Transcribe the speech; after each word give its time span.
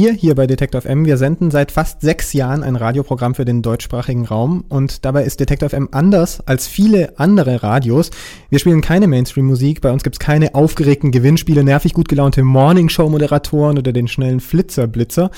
Wir 0.00 0.12
hier 0.12 0.36
bei 0.36 0.46
Detektor 0.46 0.82
FM, 0.82 1.06
wir 1.06 1.16
senden 1.16 1.50
seit 1.50 1.72
fast 1.72 2.02
sechs 2.02 2.32
Jahren 2.32 2.62
ein 2.62 2.76
Radioprogramm 2.76 3.34
für 3.34 3.44
den 3.44 3.62
deutschsprachigen 3.62 4.26
Raum 4.26 4.64
und 4.68 5.04
dabei 5.04 5.24
ist 5.24 5.40
Detektor 5.40 5.70
FM 5.70 5.88
anders 5.90 6.40
als 6.46 6.68
viele 6.68 7.18
andere 7.18 7.64
Radios. 7.64 8.12
Wir 8.48 8.60
spielen 8.60 8.80
keine 8.80 9.08
Mainstream-Musik, 9.08 9.80
bei 9.80 9.90
uns 9.90 10.04
gibt's 10.04 10.20
keine 10.20 10.54
aufgeregten 10.54 11.10
Gewinnspiele, 11.10 11.64
nervig 11.64 11.94
gut 11.94 12.08
gelaunte 12.08 12.44
Morningshow-Moderatoren 12.44 13.76
oder 13.76 13.92
den 13.92 14.06
schnellen 14.06 14.38
Flitzer-Blitzer. 14.38 15.32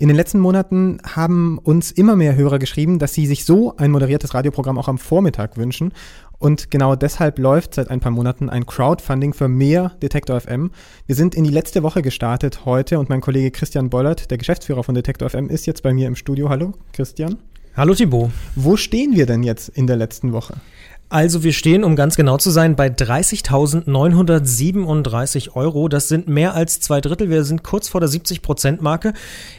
In 0.00 0.08
den 0.08 0.16
letzten 0.16 0.38
Monaten 0.38 0.96
haben 1.04 1.58
uns 1.58 1.92
immer 1.92 2.16
mehr 2.16 2.34
Hörer 2.34 2.58
geschrieben, 2.58 2.98
dass 2.98 3.12
sie 3.12 3.26
sich 3.26 3.44
so 3.44 3.76
ein 3.76 3.90
moderiertes 3.90 4.32
Radioprogramm 4.32 4.78
auch 4.78 4.88
am 4.88 4.96
Vormittag 4.96 5.58
wünschen. 5.58 5.92
Und 6.38 6.70
genau 6.70 6.96
deshalb 6.96 7.38
läuft 7.38 7.74
seit 7.74 7.90
ein 7.90 8.00
paar 8.00 8.10
Monaten 8.10 8.48
ein 8.48 8.64
Crowdfunding 8.64 9.34
für 9.34 9.48
mehr 9.48 9.90
Detektor 10.00 10.40
FM. 10.40 10.70
Wir 11.04 11.16
sind 11.16 11.34
in 11.34 11.44
die 11.44 11.50
letzte 11.50 11.82
Woche 11.82 12.00
gestartet 12.00 12.64
heute 12.64 12.98
und 12.98 13.10
mein 13.10 13.20
Kollege 13.20 13.50
Christian 13.50 13.90
Bollert, 13.90 14.30
der 14.30 14.38
Geschäftsführer 14.38 14.84
von 14.84 14.94
Detektor 14.94 15.28
FM, 15.28 15.50
ist 15.50 15.66
jetzt 15.66 15.82
bei 15.82 15.92
mir 15.92 16.08
im 16.08 16.16
Studio. 16.16 16.48
Hallo, 16.48 16.72
Christian. 16.94 17.36
Hallo 17.76 17.94
Thibaut. 17.94 18.30
Wo 18.56 18.78
stehen 18.78 19.14
wir 19.14 19.26
denn 19.26 19.42
jetzt 19.42 19.68
in 19.68 19.86
der 19.86 19.96
letzten 19.96 20.32
Woche? 20.32 20.54
Also 21.12 21.42
wir 21.42 21.52
stehen, 21.52 21.82
um 21.82 21.96
ganz 21.96 22.14
genau 22.14 22.36
zu 22.36 22.50
sein, 22.50 22.76
bei 22.76 22.86
30.937 22.86 25.56
Euro. 25.56 25.88
Das 25.88 26.06
sind 26.06 26.28
mehr 26.28 26.54
als 26.54 26.78
zwei 26.78 27.00
Drittel. 27.00 27.28
Wir 27.28 27.42
sind 27.42 27.64
kurz 27.64 27.88
vor 27.88 28.00
der 28.00 28.08
70-Prozent-Marke. 28.08 29.12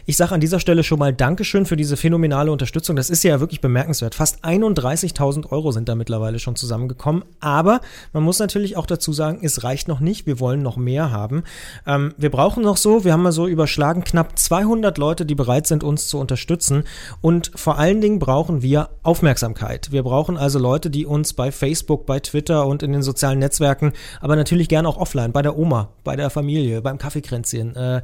Ich 0.06 0.16
sage 0.16 0.34
an 0.34 0.40
dieser 0.40 0.62
Stelle 0.62 0.86
schon 0.86 0.98
mal 0.98 1.12
Dankeschön 1.12 1.66
für 1.66 1.76
diese 1.76 1.98
phänomenale 1.98 2.54
Unterstützung. 2.54 2.96
Das 2.96 3.10
ist 3.10 3.26
ja 3.26 3.42
wirklich 3.42 3.60
bemerkenswert. 3.60 4.16
Fast 4.16 4.46
31.000 4.46 5.52
Euro 5.52 5.74
sind 5.74 5.90
da 5.90 5.96
mittlerweile 5.96 6.40
schon 6.40 6.56
zusammengekommen. 6.56 7.26
Aber 7.42 7.82
man 8.14 8.24
muss 8.24 8.40
natürlich 8.40 8.78
auch 8.78 8.86
dazu 8.86 9.12
sagen, 9.12 9.40
es 9.42 9.66
reicht 9.66 9.90
noch 9.90 10.00
nicht. 10.00 10.26
Wir 10.26 10.40
wollen 10.40 10.64
noch 10.64 10.78
mehr 10.78 11.12
haben. 11.12 11.44
Ähm, 11.86 12.14
wir 12.16 12.32
brauchen 12.32 12.64
noch 12.64 12.78
so, 12.78 13.04
wir 13.04 13.12
haben 13.12 13.24
mal 13.24 13.34
so 13.34 13.46
überschlagen, 13.46 14.06
knapp 14.06 14.40
200 14.40 14.98
Leute, 14.98 15.26
die 15.26 15.36
bereit 15.36 15.68
sind, 15.68 15.84
uns 15.84 16.08
zu 16.08 16.18
unterstützen. 16.18 16.86
Und 17.20 17.52
vor 17.56 17.78
allen 17.78 18.00
Dingen 18.00 18.20
brauchen 18.20 18.62
wir 18.62 18.88
Aufmerksamkeit. 19.04 19.92
Wir 19.92 20.04
brauchen 20.04 20.38
also 20.38 20.58
Leute, 20.58 20.90
die 20.90 21.06
uns 21.06 21.34
bei 21.34 21.41
Facebook, 21.50 22.06
bei 22.06 22.20
Twitter 22.20 22.68
und 22.68 22.84
in 22.84 22.92
den 22.92 23.02
sozialen 23.02 23.40
Netzwerken, 23.40 23.94
aber 24.20 24.36
natürlich 24.36 24.70
gerne 24.70 24.88
auch 24.88 24.98
offline, 24.98 25.32
bei 25.32 25.42
der 25.42 25.58
Oma, 25.58 25.90
bei 26.04 26.16
der 26.16 26.30
Familie, 26.30 26.84
beim 26.84 27.00
Kaffeekränzchen, 27.00 27.76
äh, 27.76 28.02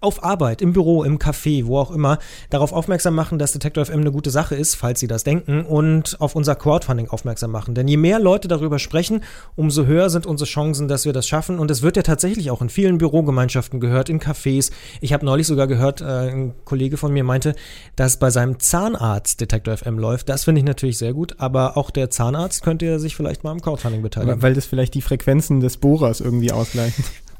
auf 0.00 0.22
Arbeit, 0.22 0.62
im 0.62 0.72
Büro, 0.72 1.02
im 1.02 1.18
Café, 1.18 1.66
wo 1.66 1.78
auch 1.78 1.90
immer, 1.90 2.18
darauf 2.50 2.72
aufmerksam 2.72 3.14
machen, 3.14 3.38
dass 3.38 3.52
Detector 3.52 3.84
FM 3.84 4.00
eine 4.00 4.12
gute 4.12 4.30
Sache 4.30 4.54
ist, 4.54 4.76
falls 4.76 5.00
Sie 5.00 5.08
das 5.08 5.24
denken, 5.24 5.64
und 5.64 6.20
auf 6.20 6.36
unser 6.36 6.54
Crowdfunding 6.54 7.08
aufmerksam 7.08 7.50
machen. 7.50 7.74
Denn 7.74 7.88
je 7.88 7.96
mehr 7.96 8.20
Leute 8.20 8.46
darüber 8.46 8.78
sprechen, 8.78 9.22
umso 9.56 9.86
höher 9.86 10.08
sind 10.08 10.24
unsere 10.24 10.48
Chancen, 10.48 10.86
dass 10.86 11.04
wir 11.04 11.12
das 11.12 11.26
schaffen. 11.26 11.58
Und 11.58 11.70
es 11.70 11.82
wird 11.82 11.96
ja 11.96 12.02
tatsächlich 12.02 12.50
auch 12.52 12.62
in 12.62 12.68
vielen 12.68 12.98
Bürogemeinschaften 12.98 13.80
gehört, 13.80 14.08
in 14.08 14.20
Cafés. 14.20 14.70
Ich 15.00 15.12
habe 15.12 15.26
neulich 15.26 15.48
sogar 15.48 15.66
gehört, 15.66 16.00
äh, 16.00 16.04
ein 16.04 16.54
Kollege 16.64 16.96
von 16.96 17.12
mir 17.12 17.24
meinte, 17.24 17.56
dass 17.96 18.18
bei 18.18 18.30
seinem 18.30 18.60
Zahnarzt 18.60 19.40
Detector 19.40 19.76
FM 19.76 19.98
läuft. 19.98 20.28
Das 20.28 20.44
finde 20.44 20.60
ich 20.60 20.64
natürlich 20.64 20.98
sehr 20.98 21.12
gut, 21.12 21.34
aber 21.38 21.76
auch 21.76 21.90
der 21.90 22.08
Zahnarzt 22.10 22.62
könnte 22.62 23.00
sich 23.00 23.16
vielleicht 23.16 23.42
mal 23.42 23.50
am 23.50 23.60
Crowdfunding 23.60 24.02
beteiligen. 24.02 24.42
Weil 24.42 24.54
das 24.54 24.66
vielleicht 24.66 24.94
die 24.94 25.02
Frequenzen 25.02 25.58
des 25.58 25.76
Bohrers 25.76 26.20
irgendwie 26.20 26.52
ausgleicht. 26.52 26.98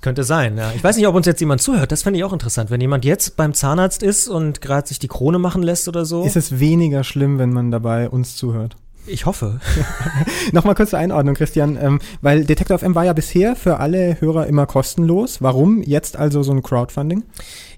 Könnte 0.08 0.24
sein, 0.24 0.56
ja. 0.56 0.72
Ich 0.74 0.82
weiß 0.82 0.96
nicht, 0.96 1.06
ob 1.06 1.14
uns 1.14 1.26
jetzt 1.26 1.38
jemand 1.38 1.60
zuhört. 1.60 1.92
Das 1.92 2.02
fände 2.02 2.18
ich 2.18 2.24
auch 2.24 2.32
interessant. 2.32 2.70
Wenn 2.70 2.80
jemand 2.80 3.04
jetzt 3.04 3.36
beim 3.36 3.52
Zahnarzt 3.52 4.02
ist 4.02 4.26
und 4.26 4.62
gerade 4.62 4.88
sich 4.88 4.98
die 4.98 5.06
Krone 5.06 5.38
machen 5.38 5.62
lässt 5.62 5.86
oder 5.86 6.06
so. 6.06 6.24
Ist 6.24 6.34
es 6.34 6.58
weniger 6.58 7.04
schlimm, 7.04 7.38
wenn 7.38 7.52
man 7.52 7.70
dabei 7.70 8.08
uns 8.08 8.34
zuhört? 8.34 8.78
Ich 9.06 9.26
hoffe. 9.26 9.60
Nochmal 10.52 10.74
kurz 10.74 10.90
zur 10.90 10.98
Einordnung, 10.98 11.34
Christian, 11.34 11.78
ähm, 11.80 12.00
weil 12.20 12.44
Detector 12.44 12.78
FM 12.78 12.94
war 12.94 13.04
ja 13.04 13.12
bisher 13.12 13.56
für 13.56 13.78
alle 13.78 14.20
Hörer 14.20 14.46
immer 14.46 14.66
kostenlos. 14.66 15.40
Warum 15.40 15.82
jetzt 15.82 16.16
also 16.16 16.42
so 16.42 16.52
ein 16.52 16.62
Crowdfunding? 16.62 17.24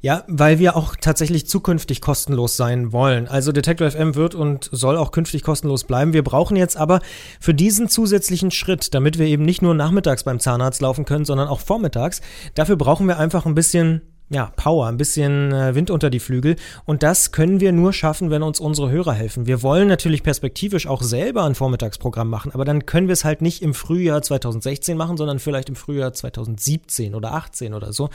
Ja, 0.01 0.25
weil 0.27 0.59
wir 0.59 0.77
auch 0.77 0.97
tatsächlich 1.01 1.47
zukünftig 1.47 2.01
kostenlos 2.01 2.57
sein 2.57 2.93
wollen. 2.93 3.29
Also 3.29 3.53
Detector 3.53 3.91
FM 3.91 4.15
wird 4.15 4.35
und 4.35 4.69
soll 4.73 4.97
auch 4.97 5.13
künftig 5.13 5.43
kostenlos 5.43 5.85
bleiben. 5.85 6.13
Wir 6.13 6.25
brauchen 6.25 6.57
jetzt 6.57 6.77
aber 6.77 7.01
für 7.39 7.55
diesen 7.55 7.89
zusätzlichen 7.89 8.51
Schritt, 8.51 8.95
damit 8.95 9.19
wir 9.19 9.27
eben 9.27 9.45
nicht 9.45 9.63
nur 9.63 9.75
nachmittags 9.75 10.25
beim 10.25 10.41
Zahnarzt 10.41 10.81
laufen 10.81 11.05
können, 11.05 11.25
sondern 11.25 11.49
auch 11.49 11.61
vormittags, 11.61 12.23
dafür 12.55 12.77
brauchen 12.77 13.07
wir 13.07 13.19
einfach 13.19 13.47
ein 13.47 13.55
bisschen 13.55 14.03
ja, 14.33 14.53
Power, 14.55 14.87
ein 14.87 14.97
bisschen 14.97 15.53
äh, 15.53 15.75
Wind 15.75 15.91
unter 15.91 16.09
die 16.09 16.21
Flügel. 16.21 16.55
Und 16.85 17.03
das 17.03 17.33
können 17.33 17.61
wir 17.61 17.73
nur 17.73 17.93
schaffen, 17.93 18.31
wenn 18.31 18.45
uns 18.45 18.61
unsere 18.61 18.89
Hörer 18.89 19.13
helfen. 19.13 19.47
Wir 19.47 19.63
wollen 19.63 19.89
natürlich 19.89 20.23
perspektivisch 20.23 20.87
auch 20.87 21.03
selber 21.03 21.45
ein 21.45 21.57
Vormittagsprogramm 21.57 22.31
machen, 22.31 22.53
aber 22.53 22.65
dann 22.65 22.87
können 22.87 23.09
wir 23.09 23.15
es 23.15 23.25
halt 23.25 23.43
nicht 23.43 23.61
im 23.61 23.75
Frühjahr 23.75 24.23
2016 24.23 24.97
machen, 24.97 25.17
sondern 25.17 25.41
vielleicht 25.41 25.69
im 25.69 25.75
Frühjahr 25.75 26.13
2017 26.13 27.17
oder 27.17 27.33
18 27.33 27.75
oder 27.75 27.93
so. 27.93 28.09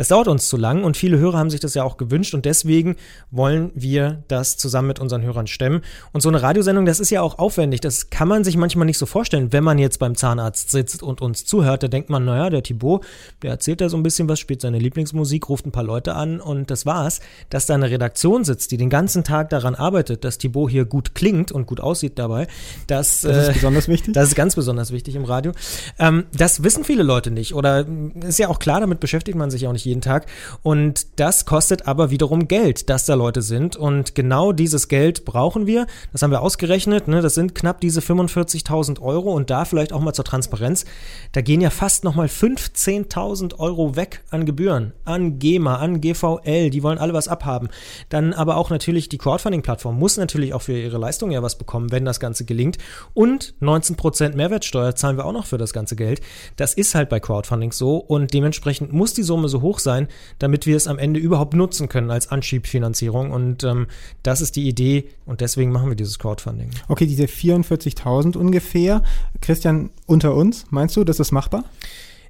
Das 0.00 0.08
dauert 0.08 0.28
uns 0.28 0.48
zu 0.48 0.56
lang 0.56 0.82
und 0.82 0.96
viele 0.96 1.18
Hörer 1.18 1.36
haben 1.36 1.50
sich 1.50 1.60
das 1.60 1.74
ja 1.74 1.84
auch 1.84 1.98
gewünscht 1.98 2.32
und 2.32 2.46
deswegen 2.46 2.96
wollen 3.30 3.70
wir 3.74 4.22
das 4.28 4.56
zusammen 4.56 4.88
mit 4.88 4.98
unseren 4.98 5.20
Hörern 5.20 5.46
stemmen. 5.46 5.82
Und 6.14 6.22
so 6.22 6.30
eine 6.30 6.40
Radiosendung, 6.40 6.86
das 6.86 7.00
ist 7.00 7.10
ja 7.10 7.20
auch 7.20 7.38
aufwendig. 7.38 7.82
Das 7.82 8.08
kann 8.08 8.26
man 8.26 8.42
sich 8.42 8.56
manchmal 8.56 8.86
nicht 8.86 8.96
so 8.96 9.04
vorstellen, 9.04 9.52
wenn 9.52 9.62
man 9.62 9.76
jetzt 9.78 9.98
beim 9.98 10.14
Zahnarzt 10.16 10.70
sitzt 10.70 11.02
und 11.02 11.20
uns 11.20 11.44
zuhört. 11.44 11.82
Da 11.82 11.88
denkt 11.88 12.08
man, 12.08 12.24
naja, 12.24 12.48
der 12.48 12.62
Thibaut, 12.62 13.04
der 13.42 13.50
erzählt 13.50 13.82
da 13.82 13.90
so 13.90 13.98
ein 13.98 14.02
bisschen 14.02 14.26
was, 14.26 14.38
spielt 14.38 14.62
seine 14.62 14.78
Lieblingsmusik, 14.78 15.50
ruft 15.50 15.66
ein 15.66 15.70
paar 15.70 15.84
Leute 15.84 16.14
an 16.14 16.40
und 16.40 16.70
das 16.70 16.86
war's. 16.86 17.20
Dass 17.50 17.66
da 17.66 17.74
eine 17.74 17.90
Redaktion 17.90 18.42
sitzt, 18.44 18.70
die 18.70 18.78
den 18.78 18.88
ganzen 18.88 19.22
Tag 19.22 19.50
daran 19.50 19.74
arbeitet, 19.74 20.24
dass 20.24 20.38
Thibaut 20.38 20.70
hier 20.70 20.86
gut 20.86 21.14
klingt 21.14 21.52
und 21.52 21.66
gut 21.66 21.80
aussieht 21.82 22.18
dabei, 22.18 22.46
das, 22.86 23.20
das 23.20 23.36
ist 23.36 23.48
äh, 23.50 23.52
besonders 23.52 23.86
wichtig. 23.86 24.14
Das 24.14 24.28
ist 24.28 24.34
ganz 24.34 24.54
besonders 24.54 24.92
wichtig 24.92 25.14
im 25.14 25.26
Radio. 25.26 25.52
Ähm, 25.98 26.24
das 26.32 26.62
wissen 26.62 26.84
viele 26.84 27.02
Leute 27.02 27.30
nicht 27.30 27.54
oder 27.54 27.84
ist 28.26 28.38
ja 28.38 28.48
auch 28.48 28.60
klar, 28.60 28.80
damit 28.80 28.98
beschäftigt 29.00 29.36
man 29.36 29.50
sich 29.50 29.66
auch 29.66 29.72
nicht 29.74 29.89
jeden 29.90 30.00
Tag. 30.00 30.26
Und 30.62 31.20
das 31.20 31.44
kostet 31.44 31.86
aber 31.86 32.10
wiederum 32.10 32.48
Geld, 32.48 32.88
dass 32.88 33.04
da 33.04 33.14
Leute 33.14 33.42
sind. 33.42 33.76
Und 33.76 34.14
genau 34.14 34.52
dieses 34.52 34.88
Geld 34.88 35.24
brauchen 35.24 35.66
wir. 35.66 35.86
Das 36.12 36.22
haben 36.22 36.30
wir 36.30 36.40
ausgerechnet. 36.40 37.08
Ne? 37.08 37.20
Das 37.20 37.34
sind 37.34 37.54
knapp 37.54 37.80
diese 37.80 38.00
45.000 38.00 39.00
Euro. 39.00 39.32
Und 39.32 39.50
da 39.50 39.64
vielleicht 39.64 39.92
auch 39.92 40.00
mal 40.00 40.14
zur 40.14 40.24
Transparenz. 40.24 40.84
Da 41.32 41.42
gehen 41.42 41.60
ja 41.60 41.70
fast 41.70 42.04
nochmal 42.04 42.26
15.000 42.26 43.58
Euro 43.58 43.96
weg 43.96 44.22
an 44.30 44.46
Gebühren, 44.46 44.92
an 45.04 45.38
GEMA, 45.38 45.76
an 45.76 46.00
GVL. 46.00 46.70
Die 46.70 46.82
wollen 46.82 46.98
alle 46.98 47.12
was 47.12 47.28
abhaben. 47.28 47.68
Dann 48.08 48.32
aber 48.32 48.56
auch 48.56 48.70
natürlich 48.70 49.08
die 49.08 49.18
Crowdfunding-Plattform 49.18 49.98
muss 49.98 50.16
natürlich 50.16 50.54
auch 50.54 50.62
für 50.62 50.78
ihre 50.78 50.98
Leistung 50.98 51.30
ja 51.30 51.42
was 51.42 51.58
bekommen, 51.58 51.92
wenn 51.92 52.04
das 52.04 52.20
Ganze 52.20 52.44
gelingt. 52.44 52.78
Und 53.14 53.54
19% 53.60 54.34
Mehrwertsteuer 54.36 54.94
zahlen 54.94 55.16
wir 55.16 55.24
auch 55.24 55.32
noch 55.32 55.46
für 55.46 55.58
das 55.58 55.72
ganze 55.72 55.96
Geld. 55.96 56.20
Das 56.56 56.74
ist 56.74 56.94
halt 56.94 57.08
bei 57.08 57.20
Crowdfunding 57.20 57.72
so. 57.72 57.96
Und 57.96 58.32
dementsprechend 58.32 58.92
muss 58.92 59.14
die 59.14 59.22
Summe 59.22 59.48
so 59.48 59.60
hoch 59.60 59.69
sein, 59.78 60.08
damit 60.38 60.66
wir 60.66 60.76
es 60.76 60.86
am 60.86 60.98
Ende 60.98 61.20
überhaupt 61.20 61.54
nutzen 61.54 61.88
können 61.88 62.10
als 62.10 62.28
Anschiebfinanzierung. 62.30 63.30
Und 63.30 63.64
ähm, 63.64 63.86
das 64.22 64.40
ist 64.40 64.56
die 64.56 64.68
Idee 64.68 65.08
und 65.26 65.40
deswegen 65.40 65.70
machen 65.70 65.88
wir 65.88 65.96
dieses 65.96 66.18
Crowdfunding. 66.18 66.70
Okay, 66.88 67.06
diese 67.06 67.24
44.000 67.24 68.36
ungefähr. 68.36 69.02
Christian, 69.40 69.90
unter 70.06 70.34
uns, 70.34 70.66
meinst 70.70 70.96
du, 70.96 71.04
das 71.04 71.20
ist 71.20 71.32
machbar? 71.32 71.64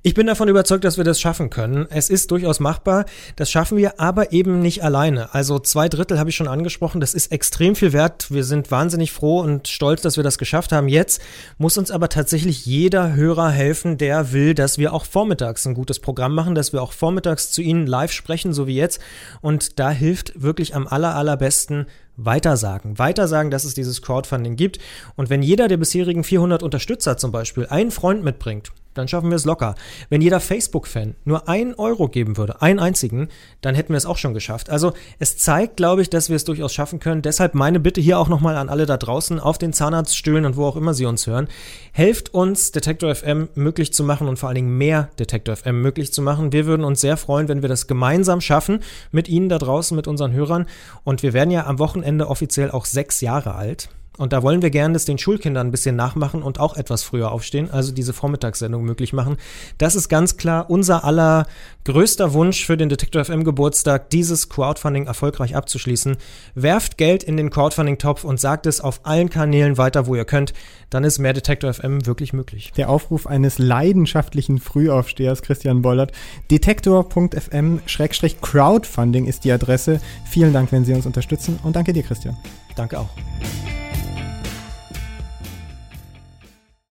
Ich 0.03 0.15
bin 0.15 0.27
davon 0.27 0.49
überzeugt, 0.49 0.85
dass 0.85 0.97
wir 0.97 1.05
das 1.05 1.21
schaffen 1.21 1.51
können. 1.51 1.87
Es 1.91 2.09
ist 2.09 2.31
durchaus 2.31 2.59
machbar. 2.59 3.05
Das 3.37 3.51
schaffen 3.51 3.77
wir 3.77 4.01
aber 4.01 4.33
eben 4.33 4.61
nicht 4.61 4.83
alleine. 4.83 5.35
Also 5.35 5.59
zwei 5.59 5.91
Drittel 5.91 6.19
habe 6.19 6.31
ich 6.31 6.37
schon 6.37 6.49
angesprochen. 6.49 7.03
Das 7.03 7.13
ist 7.13 7.31
extrem 7.33 7.77
viel 7.77 7.93
wert. 7.93 8.31
Wir 8.31 8.45
sind 8.45 8.71
wahnsinnig 8.71 9.13
froh 9.13 9.41
und 9.41 9.69
stolz, 9.69 10.01
dass 10.01 10.17
wir 10.17 10.25
das 10.25 10.39
geschafft 10.39 10.73
haben. 10.73 10.89
Jetzt 10.89 11.21
muss 11.59 11.77
uns 11.77 11.91
aber 11.91 12.09
tatsächlich 12.09 12.65
jeder 12.65 13.15
Hörer 13.15 13.51
helfen, 13.51 13.99
der 13.99 14.33
will, 14.33 14.55
dass 14.55 14.79
wir 14.79 14.95
auch 14.95 15.05
vormittags 15.05 15.67
ein 15.67 15.75
gutes 15.75 15.99
Programm 15.99 16.35
machen, 16.35 16.55
dass 16.55 16.73
wir 16.73 16.81
auch 16.81 16.93
vormittags 16.93 17.51
zu 17.51 17.61
Ihnen 17.61 17.87
live 17.87 18.13
sprechen, 18.13 18.55
so 18.55 18.67
wie 18.67 18.77
jetzt. 18.77 19.03
Und 19.43 19.79
da 19.79 19.91
hilft 19.91 20.33
wirklich 20.41 20.75
am 20.75 20.87
aller, 20.87 21.15
allerbesten 21.15 21.85
weitersagen. 22.17 22.99
Weitersagen, 22.99 23.51
dass 23.51 23.65
es 23.65 23.75
dieses 23.75 24.01
Crowdfunding 24.01 24.57
gibt. 24.57 24.79
Und 25.17 25.29
wenn 25.29 25.43
jeder 25.43 25.69
der 25.69 25.77
bisherigen 25.77 26.25
400 26.25 26.63
Unterstützer 26.63 27.19
zum 27.19 27.33
Beispiel 27.33 27.67
einen 27.67 27.91
Freund 27.91 28.25
mitbringt, 28.25 28.73
dann 28.95 29.09
schaffen 29.09 29.31
wir 29.31 29.37
es 29.37 29.45
locker. 29.45 29.75
Wenn 30.09 30.21
jeder 30.21 30.41
Facebook-Fan 30.41 31.15
nur 31.25 31.49
einen 31.49 31.75
Euro 31.75 32.09
geben 32.09 32.37
würde, 32.37 32.61
einen 32.63 32.79
einzigen, 32.79 33.29
dann 33.61 33.75
hätten 33.75 33.93
wir 33.93 33.97
es 33.97 34.07
auch 34.07 34.19
schon 34.19 34.35
geschafft. 34.35 34.71
Also 34.71 34.93
es 35.19 35.37
zeigt, 35.37 35.77
glaube 35.77 36.03
ich, 36.03 36.11
dass 36.11 36.29
wir 36.29 36.37
es 36.37 36.45
durchaus 36.45 36.73
schaffen 36.73 37.01
können. 37.01 37.23
Deshalb 37.23 37.55
meine 37.55 37.81
Bitte 37.81 38.01
hier 38.01 38.19
auch 38.19 38.29
nochmal 38.29 38.57
an 38.57 38.69
alle 38.69 38.87
da 38.87 38.97
draußen 38.97 39.39
auf 39.39 39.59
den 39.59 39.73
Zahnarztstühlen 39.73 40.45
und 40.45 40.57
wo 40.57 40.67
auch 40.67 40.77
immer 40.77 40.95
Sie 40.95 41.07
uns 41.07 41.27
hören. 41.27 41.49
Helft 41.93 42.35
uns, 42.35 42.73
Detektor 42.73 43.15
FM 43.15 43.49
möglich 43.55 43.93
zu 43.93 44.05
machen 44.05 44.29
und 44.29 44.39
vor 44.39 44.49
allen 44.49 44.57
Dingen 44.57 44.79
mehr 44.79 45.11
Detektor 45.19 45.57
FM 45.57 45.81
möglich 45.81 46.13
zu 46.13 46.23
machen. 46.23 46.53
Wir 46.53 46.67
würden 46.67 46.85
uns 46.85 47.01
sehr 47.01 47.17
freuen, 47.17 47.49
wenn 47.49 47.63
wir 47.63 47.69
das 47.69 47.87
gemeinsam 47.87 48.41
schaffen 48.41 48.81
mit 49.13 49.29
Ihnen 49.29 49.49
da 49.49 49.59
draußen, 49.59 49.97
mit 49.97 50.09
unseren 50.09 50.33
Hörern. 50.33 50.67
Und 51.05 51.23
wir 51.23 51.33
werden 51.33 51.51
ja 51.51 51.67
am 51.67 51.79
Wochenende 51.79 52.29
offiziell 52.29 52.71
auch 52.71 52.85
sechs 52.85 53.21
Jahre 53.21 53.55
alt. 53.55 53.89
Und 54.19 54.33
da 54.33 54.43
wollen 54.43 54.61
wir 54.61 54.71
gerne 54.71 54.93
das 54.93 55.05
den 55.05 55.19
Schulkindern 55.19 55.69
ein 55.69 55.71
bisschen 55.71 55.97
nachmachen 55.97 56.43
und 56.43 56.61
auch 56.61 56.77
etwas 56.77 57.03
früher 57.03 57.33
aufstehen, 57.33 57.71
also 57.71 57.93
diese 57.93 58.13
Vormittagssendung 58.13 58.85
möglich 58.85 59.13
machen. 59.13 59.37
Das 59.79 59.95
ist 59.95 60.09
ganz 60.09 60.37
klar 60.37 60.69
unser 60.69 61.05
aller 61.05 61.47
größter 61.85 62.35
Wunsch 62.35 62.67
für 62.67 62.77
den 62.77 62.91
Detektor 62.91 63.25
FM 63.25 63.45
Geburtstag, 63.45 64.11
dieses 64.11 64.49
Crowdfunding 64.49 65.07
erfolgreich 65.07 65.57
abzuschließen. 65.57 66.17
Werft 66.55 66.99
Geld 66.99 67.23
in 67.23 67.37
den 67.37 67.51
Crowdfunding-Topf 67.51 68.25
und 68.25 68.39
sagt 68.39 68.67
es 68.67 68.81
auf 68.81 69.01
allen 69.05 69.31
Kanälen 69.31 69.79
weiter, 69.79 70.07
wo 70.07 70.15
ihr 70.15 70.27
könnt. 70.27 70.53
Dann 70.91 71.05
ist 71.05 71.19
mehr 71.19 71.33
Detektor 71.33 71.73
FM 71.73 72.05
wirklich 72.05 72.33
möglich. 72.33 72.73
Der 72.77 72.91
Aufruf 72.91 73.27
eines 73.27 73.59
leidenschaftlichen 73.59 74.59
Frühaufstehers, 74.59 75.43
Christian 75.43 75.83
Bollert. 75.83 76.13
Detektor.fm-crowdfunding 76.51 79.27
ist 79.27 79.45
die 79.45 79.53
Adresse. 79.53 80.01
Vielen 80.27 80.53
Dank, 80.53 80.73
wenn 80.73 80.85
Sie 80.85 80.93
uns 80.93 81.07
unterstützen 81.07 81.61
und 81.63 81.77
danke 81.77 81.93
dir, 81.93 82.03
Christian. 82.03 82.37
Danke 82.77 82.99
auch. 82.99 83.11